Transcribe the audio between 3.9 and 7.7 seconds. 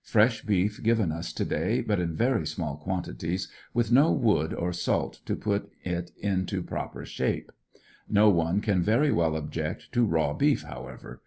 no wood or salt to put it into proper shape.